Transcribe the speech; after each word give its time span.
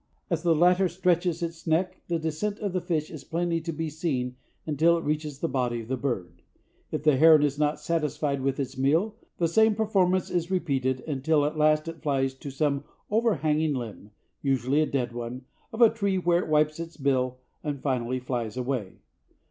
As 0.31 0.41
the 0.41 0.55
latter 0.55 0.89
stretches 0.89 1.43
its 1.43 1.67
neck, 1.67 2.01
the 2.07 2.17
descent 2.17 2.57
of 2.57 2.73
the 2.73 2.81
fish 2.81 3.11
is 3.11 3.23
plainly 3.23 3.61
to 3.61 3.71
be 3.71 3.87
seen 3.87 4.35
until 4.65 4.97
it 4.97 5.03
reaches 5.03 5.37
the 5.37 5.47
body 5.47 5.79
of 5.81 5.89
the 5.89 5.95
bird. 5.95 6.41
If 6.91 7.03
the 7.03 7.17
heron 7.17 7.43
is 7.43 7.59
not 7.59 7.73
yet 7.73 7.79
satisfied 7.81 8.41
with 8.41 8.59
its 8.59 8.75
meal, 8.79 9.15
the 9.37 9.47
same 9.47 9.75
performance 9.75 10.31
is 10.31 10.49
repeated 10.49 11.01
until 11.01 11.45
at 11.45 11.55
last 11.55 11.87
it 11.87 12.01
flies 12.01 12.33
to 12.33 12.49
some 12.49 12.83
overhanging 13.11 13.75
limb—usually 13.75 14.81
a 14.81 14.87
dead 14.87 15.13
one—of 15.13 15.81
a 15.81 15.91
tree 15.91 16.17
where 16.17 16.39
it 16.39 16.49
wipes 16.49 16.79
its 16.79 16.97
bill 16.97 17.37
and 17.63 17.83
finally 17.83 18.19
flies 18.19 18.57
away. 18.57 18.93